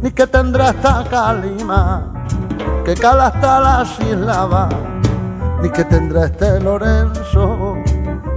[0.00, 2.04] Ni qué tendrá esta calima,
[2.82, 4.70] que cala hasta la sílaba,
[5.60, 7.76] ni qué tendrá este Lorenzo,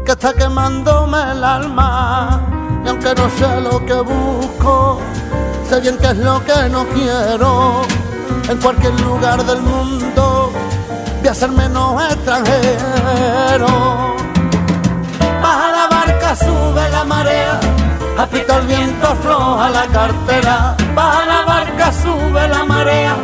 [0.05, 2.41] que está quemándome el alma.
[2.83, 4.99] Y aunque no sé lo que busco,
[5.63, 7.83] sé bien qué es lo que no quiero
[8.49, 10.38] en cualquier lugar del mundo
[11.19, 13.67] voy a ser menos extranjero.
[15.41, 17.59] Baja la barca, sube la marea,
[18.17, 20.75] aprieta el viento, afloja la cartera.
[20.95, 23.15] Baja la barca, sube la marea,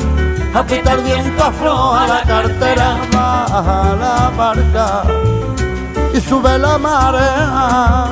[0.54, 2.98] aprieta el viento, afloja la cartera.
[3.12, 5.04] Baja la barca
[6.14, 8.08] y sube la marea,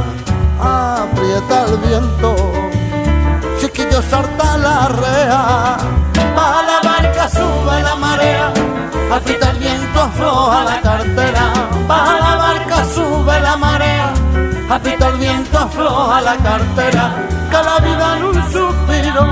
[0.59, 2.36] aprieta el viento,
[3.59, 5.77] chiquillo salta la rea.
[6.36, 8.53] Baja la barca, sube la marea,
[9.11, 11.53] aprieta el viento, afloja la cartera.
[11.87, 14.13] Baja la barca, sube la marea,
[14.69, 17.15] aprieta el viento, afloja la cartera.
[17.49, 19.25] Que la vida en un suspiro,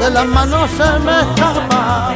[0.00, 2.14] de las manos se me escapa.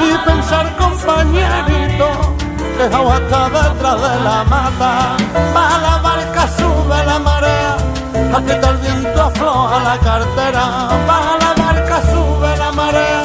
[0.00, 2.36] Y pensar, compañerito,
[2.76, 5.16] que hasta detrás de la mata.
[5.54, 7.76] Baja la barca, sube la marea,
[8.34, 10.88] aprieta el viento, afloja la cartera.
[11.06, 13.22] Baja la barca, sube la marea,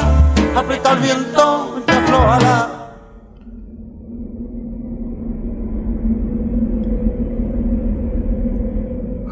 [0.56, 1.89] aprieta el viento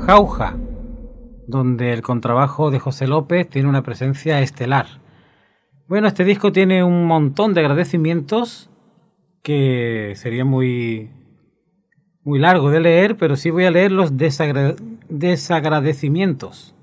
[0.06, 0.56] Jauja,
[1.46, 4.86] donde el contrabajo de José López tiene una presencia estelar.
[5.86, 8.70] Bueno, este disco tiene un montón de agradecimientos
[9.42, 11.10] que sería muy
[12.24, 14.76] muy largo de leer, pero sí voy a leer los desagra-
[15.08, 16.74] desagradecimientos.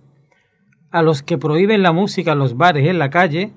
[0.89, 3.51] A los que prohíben la música en los bares y en la calle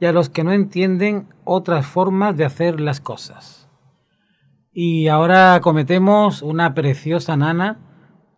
[0.00, 3.68] y a los que no entienden otras formas de hacer las cosas.
[4.72, 7.78] Y ahora cometemos una preciosa nana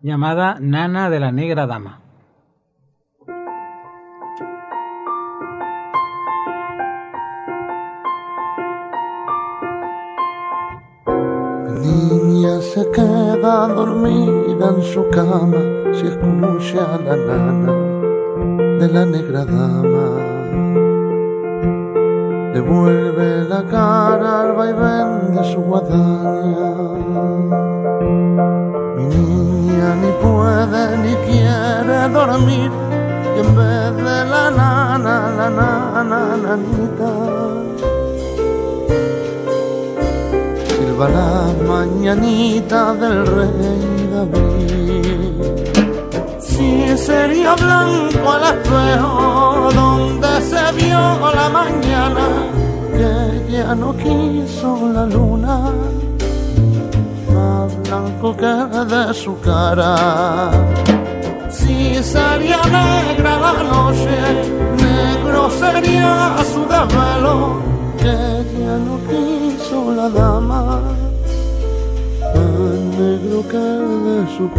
[0.00, 2.00] llamada Nana de la Negra Dama.
[11.82, 15.58] Niña se queda dormida en su cama
[15.92, 18.00] si escucha a la nana
[18.80, 20.39] de la negra dama.
[22.60, 26.68] Le vuelve la cara al vaivén de su guadaña.
[28.96, 32.70] Mi niña ni puede ni quiere dormir
[33.34, 37.12] y en vez de la nana, la nana, nanita.
[40.68, 41.32] silba la
[41.66, 44.79] mañanita del rey David.
[46.60, 51.00] Si sería blanco el espejo donde se vio
[51.34, 52.26] la mañana,
[52.92, 55.72] que ya no quiso la luna,
[57.32, 58.54] más blanco que
[58.94, 60.50] de su cara.
[61.48, 64.18] Si sería negra la noche,
[73.42, 74.50] negro que de su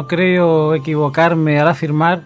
[0.00, 2.22] No creo equivocarme al afirmar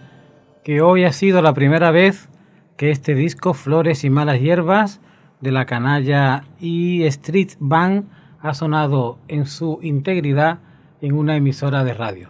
[0.63, 2.29] que hoy ha sido la primera vez
[2.77, 5.01] que este disco, Flores y Malas Hierbas,
[5.41, 8.05] de la canalla E Street Band,
[8.39, 10.59] ha sonado en su integridad
[11.01, 12.29] en una emisora de radio.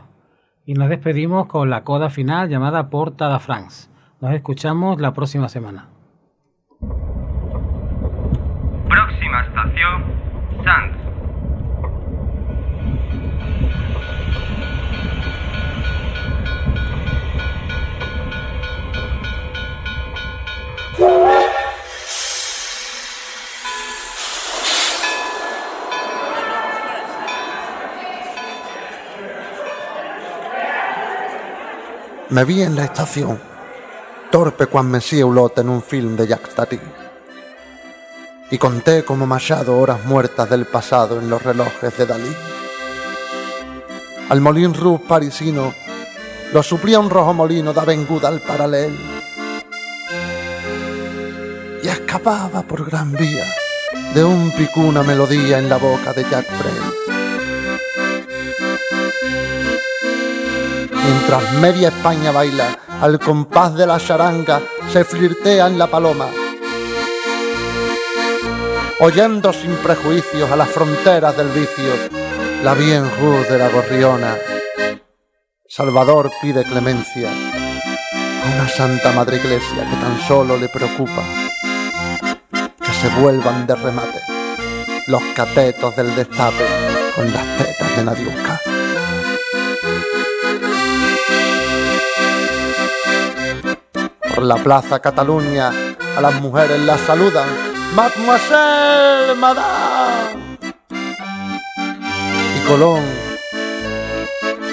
[0.66, 3.92] Y nos despedimos con la coda final llamada Portada France.
[4.22, 5.90] Nos escuchamos la próxima semana.
[8.90, 10.06] Próxima estación,
[10.64, 11.05] Sanz.
[32.36, 33.40] Me vi en la estación,
[34.30, 36.80] torpe cuan Mesía Ulot en un film de Jacques Tati.
[38.52, 42.36] Y conté como Machado horas muertas del pasado en los relojes de Dalí.
[44.28, 45.74] Al Molin Rouge parisino
[46.52, 49.15] lo suplía un rojo molino da venguda al paralel.
[51.86, 53.46] Y escapaba por gran vía
[54.16, 56.74] de un pico una melodía en la boca de Jack Brel.
[60.92, 66.26] Mientras media España baila al compás de la charanga, se flirtea en la paloma.
[69.02, 71.94] Oyendo sin prejuicios a las fronteras del vicio,
[72.64, 73.04] la bien
[73.48, 74.36] de la gorriona.
[75.68, 81.45] Salvador pide clemencia a una Santa Madre Iglesia que tan solo le preocupa
[83.06, 84.20] se vuelvan de remate
[85.08, 86.66] los catetos del destape
[87.16, 88.62] con las tetas de Nadiuska.
[94.34, 95.72] Por la plaza Cataluña
[96.18, 97.48] a las mujeres las saludan,
[97.94, 100.58] Mademoiselle, Madame.
[102.58, 103.04] Y Colón,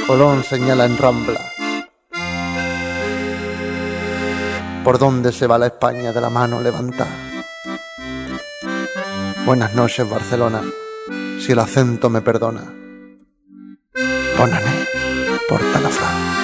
[0.06, 1.40] Colón señala en Rambla.
[4.84, 7.31] ¿Por dónde se va la España de la mano levantada?
[9.44, 10.62] Buenas noches, Barcelona,
[11.40, 12.62] si el acento me perdona.
[14.38, 14.86] Bonane,
[15.48, 16.41] porta la.